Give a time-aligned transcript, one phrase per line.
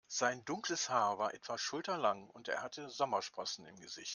[0.07, 4.09] Sein dunkles Haar war etwa schulterlang und er hatte Sommersprossen im Gesicht.